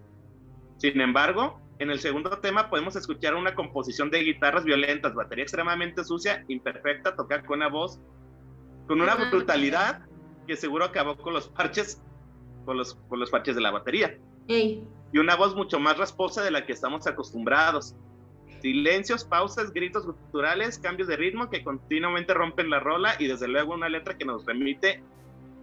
[0.78, 6.04] Sin embargo, en el segundo tema podemos escuchar una composición de guitarras violentas, batería extremadamente
[6.04, 8.00] sucia, imperfecta, tocada con una voz,
[8.88, 10.06] con una brutalidad
[10.46, 12.00] que seguro acabó con los parches,
[12.64, 14.16] con los, con los parches de la batería
[14.48, 17.96] ey, y una voz mucho más rasposa de la que estamos acostumbrados.
[18.62, 23.74] Silencios, pausas, gritos guturales, cambios de ritmo que continuamente rompen la rola y desde luego
[23.74, 25.02] una letra que nos remite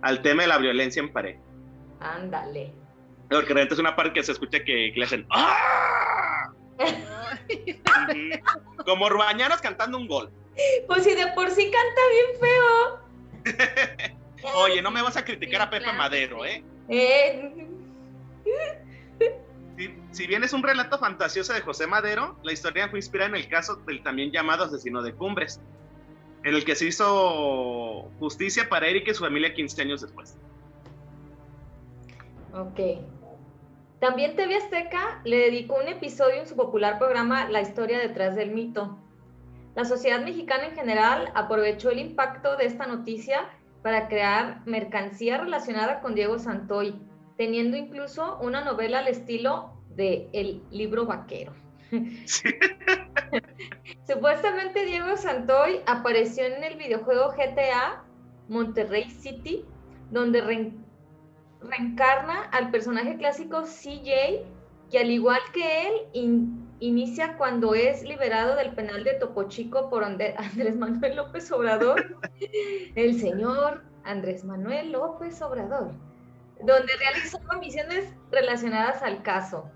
[0.02, 1.40] al tema de la violencia en pareja.
[2.00, 2.72] ándale.
[3.28, 6.50] Porque de repente es una parte que se escucha que, que le hacen ¡Ah!
[8.84, 10.30] Como urbañanos cantando un gol.
[10.86, 13.00] Pues si de por sí canta bien feo.
[14.56, 16.50] Oye, no me vas a criticar Sí, a Pepe claro Madero, sí.
[16.50, 16.64] ¿eh?
[16.88, 17.66] Eh,
[19.76, 23.36] Si, si bien es un relato fantasioso de José Madero, la historia fue inspirada en
[23.36, 25.60] el caso del también llamado asesino de Cumbres,
[26.44, 30.36] en el que se hizo justicia para Eric y su familia 15 años después.
[32.52, 32.80] Ok.
[34.00, 38.50] También TV Azteca le dedicó un episodio en su popular programa La historia detrás del
[38.50, 38.98] mito.
[39.74, 43.48] La sociedad mexicana en general aprovechó el impacto de esta noticia
[43.82, 46.94] para crear mercancía relacionada con Diego Santoy,
[47.36, 51.52] teniendo incluso una novela al estilo de El libro vaquero.
[54.06, 58.04] Supuestamente Diego Santoy apareció en el videojuego GTA
[58.48, 59.64] Monterrey City,
[60.10, 60.84] donde reen-
[61.60, 64.44] reencarna al personaje clásico CJ,
[64.90, 69.88] que al igual que él, in- inicia cuando es liberado del penal de Topo Chico
[69.90, 72.16] por Andrés Manuel López Obrador,
[72.94, 75.92] el señor Andrés Manuel López Obrador,
[76.60, 79.70] donde realizaba misiones relacionadas al caso.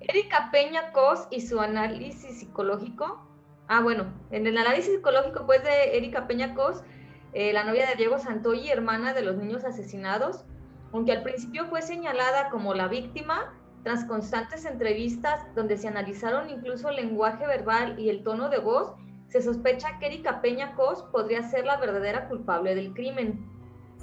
[0.00, 3.26] Erika Peña Cos y su análisis psicológico.
[3.68, 6.82] Ah, bueno, en el análisis psicológico pues de Erika Peña Cos,
[7.32, 10.44] eh, la novia de Diego Santoy, hermana de los niños asesinados,
[10.92, 16.88] aunque al principio fue señalada como la víctima, tras constantes entrevistas donde se analizaron incluso
[16.88, 18.94] el lenguaje verbal y el tono de voz,
[19.28, 23.44] se sospecha que Erika Peña Cos podría ser la verdadera culpable del crimen.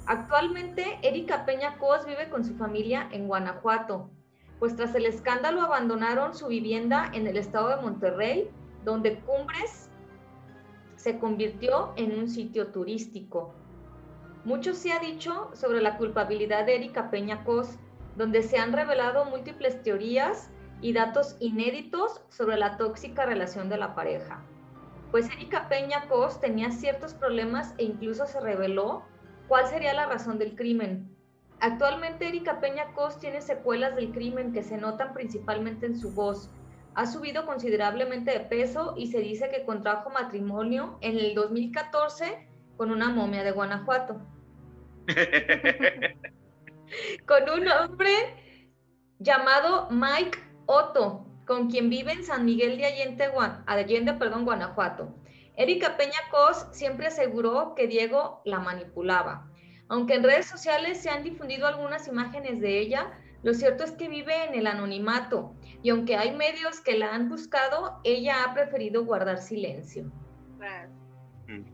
[0.06, 4.10] Actualmente, Erika Peña Cos vive con su familia en Guanajuato,
[4.58, 8.50] pues tras el escándalo abandonaron su vivienda en el estado de Monterrey,
[8.84, 9.90] donde Cumbres
[10.96, 13.52] se convirtió en un sitio turístico.
[14.44, 17.78] Mucho se ha dicho sobre la culpabilidad de Erika Peña Cos,
[18.16, 23.94] donde se han revelado múltiples teorías y datos inéditos sobre la tóxica relación de la
[23.94, 24.42] pareja.
[25.10, 29.02] Pues Erika Peña Cos tenía ciertos problemas e incluso se reveló
[29.48, 31.13] cuál sería la razón del crimen.
[31.64, 36.50] Actualmente Erika Peña Cos tiene secuelas del crimen que se notan principalmente en su voz.
[36.94, 42.46] Ha subido considerablemente de peso y se dice que contrajo matrimonio en el 2014
[42.76, 44.20] con una momia de Guanajuato.
[47.26, 48.12] con un hombre
[49.18, 53.30] llamado Mike Otto, con quien vive en San Miguel de Allende,
[53.64, 55.14] Allende perdón, Guanajuato.
[55.56, 59.48] Erika Peña Cos siempre aseguró que Diego la manipulaba.
[59.88, 64.08] Aunque en redes sociales se han difundido algunas imágenes de ella, lo cierto es que
[64.08, 69.04] vive en el anonimato y aunque hay medios que la han buscado, ella ha preferido
[69.04, 70.04] guardar silencio.
[71.46, 71.64] Mm.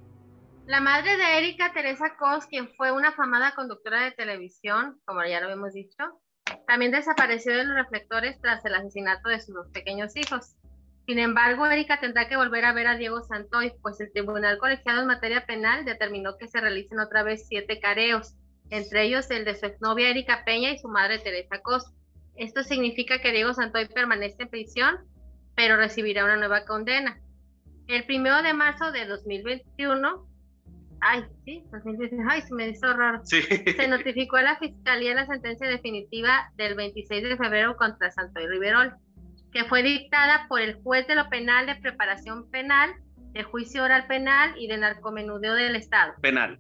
[0.67, 5.41] La madre de Erika, Teresa Cos, quien fue una afamada conductora de televisión, como ya
[5.41, 6.21] lo hemos dicho,
[6.67, 10.57] también desapareció de los reflectores tras el asesinato de sus dos pequeños hijos.
[11.11, 15.01] Sin embargo, Erika tendrá que volver a ver a Diego Santoy, pues el Tribunal Colegiado
[15.01, 18.37] en materia penal determinó que se realicen otra vez siete careos,
[18.71, 21.93] entre ellos el de su exnovia Erika Peña y su madre Teresa Cos.
[22.37, 24.99] Esto significa que Diego Santoy permanece en prisión,
[25.57, 27.19] pero recibirá una nueva condena.
[27.89, 30.29] El primero de marzo de 2021,
[31.01, 33.21] ay, sí, 2021, ay, se me hizo raro.
[33.25, 38.95] Se notificó a la Fiscalía la sentencia definitiva del 26 de febrero contra Santoy Riverol
[39.53, 42.91] que fue dictada por el juez de lo penal de preparación penal,
[43.33, 46.15] de juicio oral penal y de narcomenudeo del Estado.
[46.21, 46.59] Penal.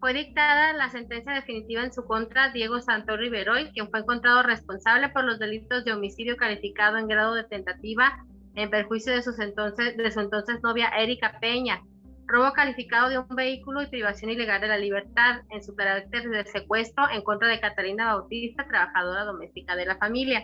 [0.00, 5.08] Fue dictada la sentencia definitiva en su contra Diego Santo Riveroy, quien fue encontrado responsable
[5.08, 9.96] por los delitos de homicidio calificado en grado de tentativa en perjuicio de, sus entonces,
[9.96, 11.82] de su entonces novia Erika Peña,
[12.26, 16.44] robo calificado de un vehículo y privación ilegal de la libertad en su carácter de
[16.46, 20.42] secuestro en contra de Catalina Bautista, trabajadora doméstica de la familia.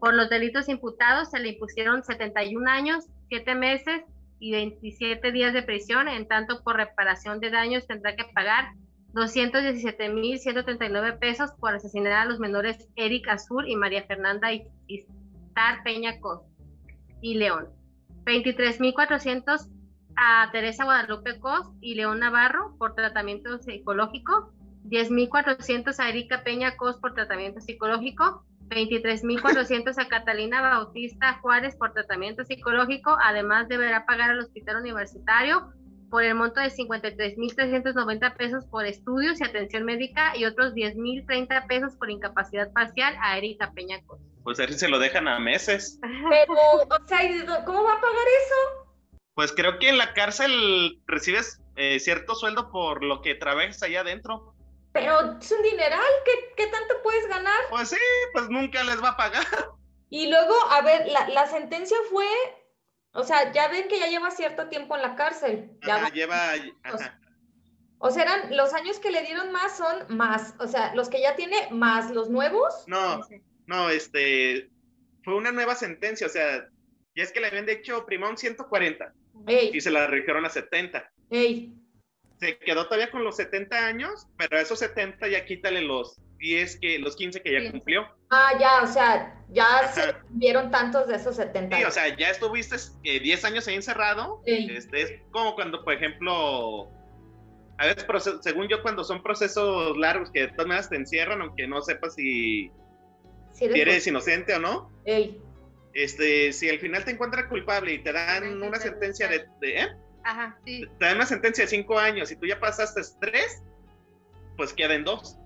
[0.00, 4.02] Por los delitos imputados se le impusieron 71 años, 7 meses
[4.38, 8.72] y 27 días de prisión, en tanto por reparación de daños tendrá que pagar
[9.14, 14.52] 217.139 pesos por asesinar a los menores Eric Azur y María Fernanda
[14.86, 16.42] Istar Peña Cos
[17.20, 17.68] y León.
[18.24, 19.68] 23.400
[20.16, 24.52] a Teresa Guadalupe Cos y León Navarro por tratamiento psicológico.
[24.84, 32.44] 10.400 a Erika Peña Cos por tratamiento psicológico 23.400 a Catalina Bautista Juárez por tratamiento
[32.44, 33.16] psicológico.
[33.22, 35.72] Además, deberá pagar al hospital universitario
[36.10, 41.94] por el monto de 53.390 pesos por estudios y atención médica y otros 10.030 pesos
[41.96, 44.00] por incapacidad parcial a Erika Peña
[44.42, 45.98] Pues a ver si se lo dejan a meses.
[46.00, 48.88] Pero, o sea, ¿cómo va a pagar eso?
[49.34, 54.00] Pues creo que en la cárcel recibes eh, cierto sueldo por lo que trabajas allá
[54.00, 54.54] adentro.
[54.98, 56.10] Pero es un dineral,
[56.56, 57.60] ¿qué, tanto puedes ganar?
[57.70, 57.96] Pues sí,
[58.32, 59.46] pues nunca les va a pagar.
[60.10, 62.26] Y luego, a ver, la, sentencia fue,
[63.12, 65.70] o sea, ya ven que ya lleva cierto tiempo en la cárcel.
[65.86, 66.54] Ya lleva...
[68.00, 71.20] O sea, eran, los años que le dieron más son más, o sea, los que
[71.20, 72.84] ya tiene más los nuevos.
[72.86, 73.20] No,
[73.66, 74.70] no, este,
[75.24, 76.68] fue una nueva sentencia, o sea,
[77.14, 79.12] ya es que le habían dicho primero un 140
[79.46, 81.10] y se la redujeron a 70.
[81.30, 81.74] Ey
[82.38, 86.78] se quedó todavía con los 70 años, pero a esos 70 ya quítale los 10
[86.80, 88.06] que, los 15 que ya cumplió.
[88.30, 91.76] Ah, ya, o sea, ya se vieron tantos de esos 70.
[91.76, 94.42] Sí, o sea, ya estuviste 10 años ahí encerrado.
[94.46, 96.88] Este, es como cuando, por ejemplo,
[97.78, 98.06] a veces,
[98.42, 102.14] según yo, cuando son procesos largos que de todas maneras te encierran, aunque no sepas
[102.14, 102.70] si,
[103.60, 104.92] eres, inocente o no.
[105.94, 109.88] Este, si al final te encuentras culpable y te dan una sentencia de, de ¿eh?
[110.24, 110.84] Ajá, sí.
[110.98, 113.62] Te dan una sentencia de cinco años y tú ya pasaste tres,
[114.56, 115.38] pues quedan dos.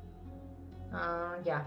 [0.92, 1.64] Ah, ya.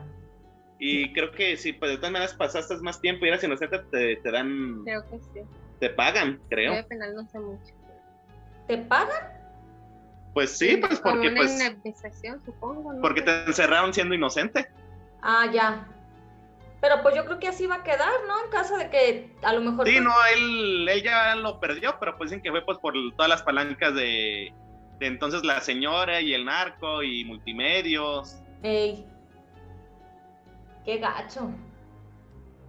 [0.77, 4.17] Y creo que si pues de todas maneras pasaste más tiempo y eras inocente, te,
[4.17, 4.83] te dan.
[4.83, 5.41] Creo que sí.
[5.79, 6.85] Te pagan, creo.
[6.87, 7.73] penal no sé mucho.
[8.67, 9.35] ¿Te pagan?
[10.33, 11.29] Pues sí, pues porque.
[11.29, 11.81] Una pues,
[12.43, 12.93] supongo.
[12.93, 13.01] ¿no?
[13.01, 14.67] Porque te encerraron siendo inocente.
[15.21, 15.87] Ah, ya.
[16.85, 18.45] Pero pues yo creo que así va a quedar, ¿no?
[18.45, 19.87] En caso de que a lo mejor...
[19.87, 22.93] Sí, pues no, él, él ya lo perdió, pero pues dicen que fue pues por
[23.15, 24.53] todas las palancas de,
[24.99, 28.37] entonces la señora y el narco y multimedios.
[28.61, 29.03] Ey.
[30.85, 31.49] Qué gacho.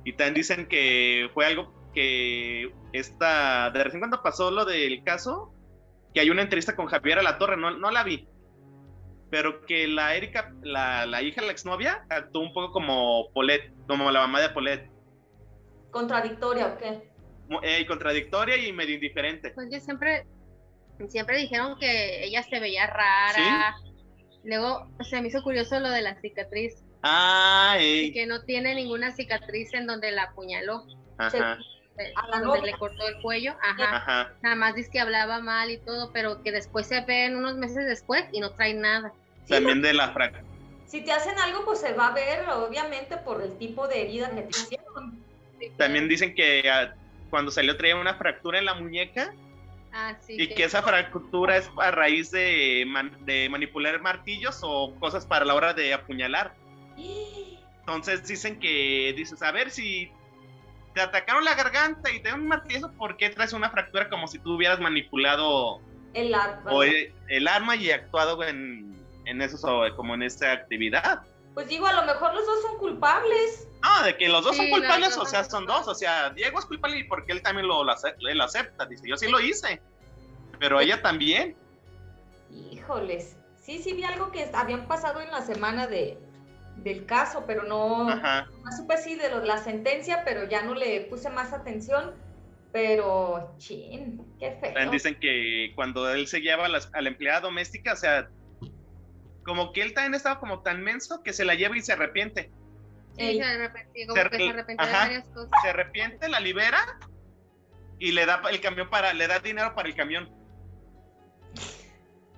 [0.04, 5.52] Y también dicen que fue algo que esta, de recién cuando pasó lo del caso,
[6.14, 8.26] que hay una entrevista con Javier La Torre, no, no la vi,
[9.30, 14.10] pero que la Erika, la, la hija, la exnovia, actuó un poco como Polet, como
[14.10, 14.90] la mamá de Polet.
[15.90, 17.10] ¿Contradictoria o qué?
[17.62, 19.50] Eh, contradictoria y medio indiferente.
[19.50, 20.26] Pues yo siempre,
[21.08, 23.76] siempre dijeron que ella se veía rara.
[24.44, 26.82] Luego se me hizo curioso lo de la cicatriz.
[27.02, 27.76] Ah.
[27.78, 30.84] Que no tiene ninguna cicatriz en donde la apuñaló.
[31.18, 31.58] Ajá.
[32.16, 32.72] A la donde novia.
[32.72, 33.54] le cortó el cuello.
[33.62, 33.96] Ajá.
[33.96, 34.32] Ajá.
[34.42, 37.86] Nada más dice que hablaba mal y todo, pero que después se ven unos meses
[37.86, 39.12] después y no trae nada.
[39.44, 40.42] Sí, También de la fraca.
[40.86, 44.30] Si te hacen algo, pues se va a ver, obviamente, por el tipo de herida
[44.30, 45.24] que te hicieron.
[45.76, 46.94] También dicen que ah,
[47.30, 49.32] cuando salió traía una fractura en la muñeca
[49.92, 50.36] Ah, sí.
[50.38, 55.44] y que esa fractura es a raíz de, man- de manipular martillos o cosas para
[55.46, 56.54] la hora de apuñalar.
[57.80, 60.10] Entonces dicen que, dices, a ver si
[60.96, 64.26] te atacaron la garganta y te dan un martillo, ¿por qué traes una fractura como
[64.26, 65.78] si tú hubieras manipulado
[66.14, 66.72] El arma.
[66.72, 71.20] o el, el arma y actuado en, en eso, so- como en esta actividad?
[71.52, 73.68] Pues digo, a lo mejor los dos son culpables.
[73.82, 76.58] No, de que los dos Sí, son culpables, o sea, son dos, o sea, Diego
[76.58, 79.82] es culpable y porque él también lo, lo acepta, dice, yo sí lo hice,
[80.58, 81.54] pero ella también.
[82.50, 83.36] Híjoles.
[83.60, 86.18] Sí, sí vi algo que habían pasado en la semana de,
[86.76, 88.46] del caso, pero no, Ajá.
[88.64, 92.14] no supe sí de lo- la sentencia, pero ya no le puse más atención.
[92.72, 94.72] Pero, chin, qué feo.
[94.74, 98.28] También dicen que cuando él se lleva a, las- a la empleada doméstica, o sea,
[99.44, 102.50] como que él también estaba como tan menso que se la lleva y se arrepiente.
[103.16, 103.36] Sí, Ey.
[103.38, 105.50] se que se de varias cosas.
[105.62, 106.78] Se arrepiente, la libera
[107.98, 110.28] y le da el camión para, le da dinero para el camión.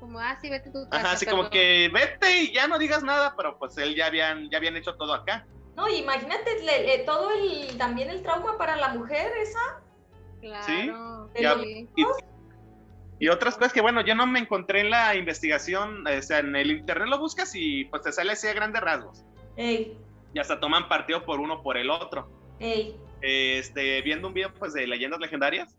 [0.00, 0.96] Como, ah, sí, vete a tu casa.
[1.04, 4.48] Ajá, así como que vete y ya no digas nada, pero pues él ya habían,
[4.50, 5.46] ya habían hecho todo acá.
[5.76, 9.80] No, imagínate le- le- todo el, también el trauma para la mujer esa.
[10.40, 11.30] Claro.
[11.38, 11.88] Ya- sí.
[11.96, 12.04] Y,
[13.20, 16.54] y otras cosas que, bueno, yo no me encontré en la investigación, o sea, en
[16.54, 19.24] el internet lo buscas y pues te sale así a grandes rasgos.
[19.56, 19.98] Ey,
[20.32, 22.30] Y hasta toman partido por uno por el otro.
[22.60, 22.96] ey.
[23.20, 25.76] Este, viendo un video pues de leyendas legendarias,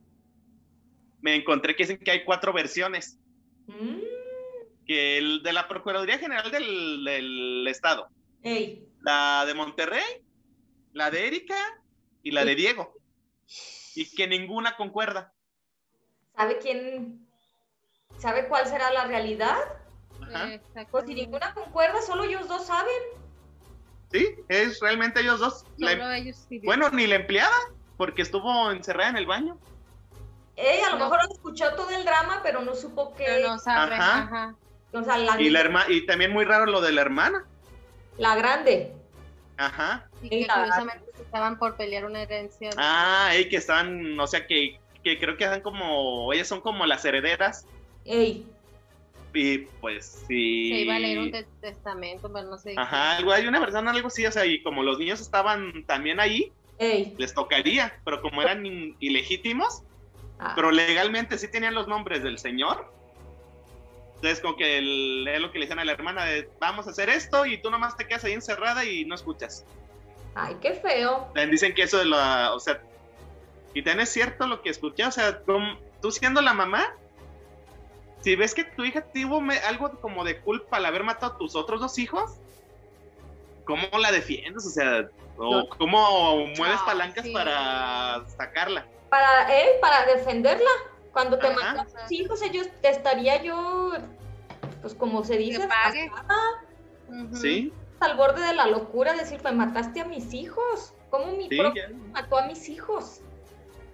[1.21, 3.17] me encontré que dicen que hay cuatro versiones.
[3.67, 3.99] Mm,
[4.89, 8.09] Que el de la Procuraduría General del, del Estado,
[8.41, 8.87] ey.
[9.01, 10.25] la de Monterrey,
[10.93, 11.55] la de Erika
[12.23, 12.95] y la de Diego.
[13.93, 15.31] Y que ninguna concuerda.
[16.35, 17.23] ¿Sabe quién?
[18.17, 19.59] ¿Sabe cuál será la realidad?
[20.89, 22.91] Pues si ninguna concuerda, solo ellos dos saben.
[24.11, 25.65] Sí, es realmente ellos dos.
[25.77, 27.55] La- Solo ellos sí bueno, ni la empleada,
[27.95, 29.59] porque estuvo encerrada en el baño.
[30.55, 31.03] Ey, a lo No.
[31.05, 33.25] mejor escuchó todo el drama, pero no supo que.
[33.25, 33.93] pero no sabe.
[33.93, 34.23] Ajá.
[34.23, 34.55] Ajá.
[34.93, 37.45] O sea, la, Y, la herma y también muy raro lo de la hermana.
[38.17, 38.93] la grande.
[39.57, 40.07] Ajá.
[40.21, 42.69] Y que curiosamente estaban por pelear una herencia.
[42.77, 46.85] Ah, y que están, o sea, que, que creo que están como, ellas son como
[46.85, 47.65] las herederas.
[48.05, 48.45] Ey,
[49.33, 50.69] Y pues sí.
[50.71, 52.73] Se iba a leer un te- testamento, pero no sé.
[52.77, 56.19] Ajá, algo, hay una verdad, algo así, o sea, y como los niños estaban también
[56.19, 57.13] ahí, ey.
[57.17, 59.83] les tocaría, pero como eran in- ilegítimos,
[60.41, 62.91] Ah, pero legalmente sí tenían los nombres del señor.
[64.21, 66.89] Entonces, como que el- es lo que le dicen a la hermana, de, vamos a
[66.91, 69.63] hacer esto y tú nomás te quedas ahí encerrada y no escuchas.
[70.35, 71.23] Ay, qué feo.
[71.27, 72.81] También dicen que eso de la, o sea,
[73.73, 76.93] y también es cierto lo que escuché, o sea, como- tú siendo la mamá,
[78.21, 81.55] si ves que tu hija tuvo algo como de culpa al haber matado a tus
[81.55, 82.31] otros dos hijos,
[83.65, 84.65] ¿cómo la defiendes?
[84.65, 85.69] O sea, o No.
[85.69, 87.31] cómo mueves Ah, palancas sí.
[87.31, 88.85] para sacarla.
[89.09, 90.69] Para él, para defenderla.
[91.11, 93.91] Cuando te matan a tus hijos, ellos te estaría yo,
[94.81, 95.67] pues como se dice,
[97.07, 97.35] Ujú.
[97.35, 97.73] ¿Sí?
[97.99, 100.93] al borde de la locura, decir, me mataste a mis hijos.
[101.09, 101.93] ¿Cómo mi Sí, propio ya.
[102.13, 103.21] mató a mis hijos?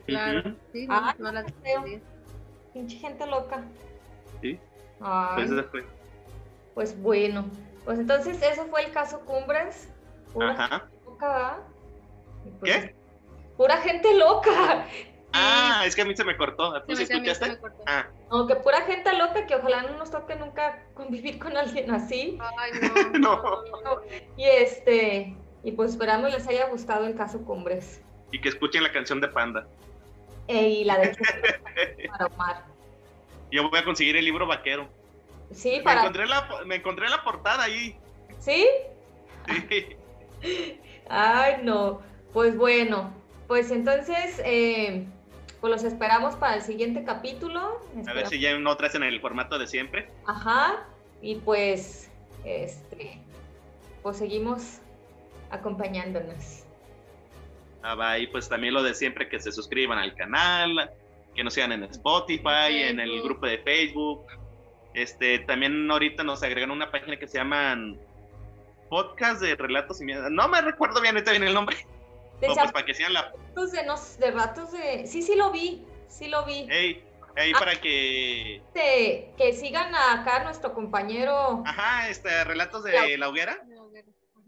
[0.06, 0.42] Claro.
[0.42, 0.58] Ujú.
[0.74, 1.46] Sí, no, Ah, no la.
[2.74, 3.64] Pinche gente loca.
[4.42, 4.60] Sí.
[5.36, 5.86] Pues eso fue.
[6.74, 7.46] pues bueno.
[7.86, 9.90] Pues entonces ese fue el caso Cumbres.
[10.34, 10.80] Pura Ajá.
[10.80, 11.58] gente loca, ¿verdad?
[12.46, 12.96] Y pues, ¿Qué?
[13.58, 14.86] Pura gente loca.
[15.38, 16.74] Ah, es que a mí se me cortó.
[16.82, 17.50] ¿Tú me- sí me- escuchaste?
[17.50, 17.84] me cortó.
[17.86, 21.92] Ah, No, que pura gente loca que ojalá no nos toque nunca convivir con alguien
[21.92, 22.38] así.
[22.58, 22.72] Ay,
[23.20, 23.42] No.
[23.84, 24.02] no.
[24.38, 28.02] Y este, y pues esperamos les haya gustado el caso Cumbres.
[28.32, 29.68] y que escuchen la canción de Panda.
[30.48, 31.16] Eh, y la de
[32.10, 32.64] para Omar.
[33.52, 34.88] Yo voy a conseguir el libro vaquero.
[35.52, 36.02] Sí, Me para.
[36.02, 37.98] encontré la, me encontré la portada ahí.
[38.40, 38.66] ¿Sí?
[39.68, 39.98] Sí.
[41.10, 42.02] Ay, no.
[42.34, 43.14] Pues bueno,
[43.48, 45.08] pues entonces, eh,
[45.62, 47.82] pues los esperamos para el siguiente capítulo.
[48.08, 50.10] A ver si ya no traes en el formato de siempre.
[50.26, 50.86] Ajá.
[51.22, 52.10] Y pues,
[52.44, 53.20] este,
[54.04, 54.80] pues seguimos
[55.50, 56.64] acompañándonos.
[57.82, 60.92] Ah, va, y pues también lo de siempre que se suscriban al canal,
[61.36, 64.26] que nos sigan en Spotify, en el grupo de Facebook.
[64.94, 68.00] Este, también ahorita nos agregan una página que se llaman
[68.90, 70.30] Podcast de Relatos y Miedo.
[70.30, 71.78] No me recuerdo bien ahorita bien el nombre.
[72.42, 75.08] De o pues para que sean la ratos de, nos, de ratos de...
[75.08, 76.68] Sí, sí lo vi, sí lo vi.
[76.70, 77.04] Ey,
[77.38, 77.60] ey, Ah.
[77.60, 78.62] para que
[79.38, 81.64] que sigan acá nuestro compañero.
[81.66, 83.58] ajá, este relatos de la hoguera,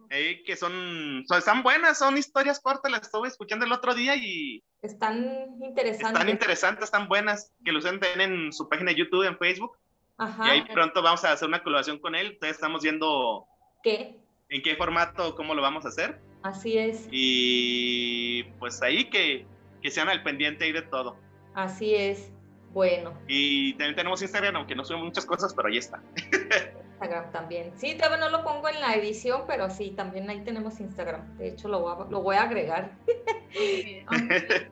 [0.09, 4.15] ey, que son, son están buenas, son historias cortas, las estuve escuchando el otro día
[4.15, 6.11] y Están interesantes.
[6.13, 9.77] están interesantes, están buenas, que lo usen en su página de YouTube, en Facebook,
[10.17, 10.45] Ajá.
[10.47, 13.45] y ahí pronto vamos a hacer una colaboración con él, entonces estamos viendo
[13.83, 14.15] ¿Qué?
[14.49, 16.21] en qué formato, cómo lo vamos a hacer.
[16.43, 19.45] Así es, Y pues ahí que,
[19.81, 21.17] que sean al pendiente ahí de todo.
[21.53, 22.31] así es.
[22.73, 26.01] Bueno, Y también tenemos Instagram, aunque no subimos muchas cosas, pero ahí está.
[26.99, 27.71] Instagram también.
[27.75, 31.37] Sí, todavía no lo pongo en la edición, pero sí, también ahí tenemos Instagram.
[31.37, 32.91] De hecho, lo voy a, lo voy a agregar.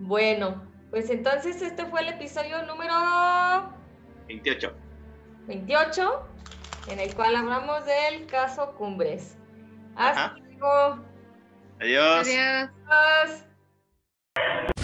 [0.00, 2.94] Bueno, pues entonces este fue el episodio número
[4.28, 4.72] 28.
[5.48, 6.26] 28,
[6.88, 9.36] en el cual hablamos del caso Cumbres.
[9.96, 10.36] Hasta Ajá.
[10.38, 11.04] luego.
[11.80, 12.26] Adiós.
[12.26, 12.70] Adiós.
[12.88, 14.77] Adiós.